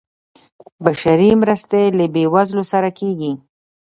بشري 0.85 1.31
مرستې 1.41 1.81
له 1.97 2.05
بیوزلو 2.13 2.63
سره 2.71 2.89
کیږي 2.99 3.31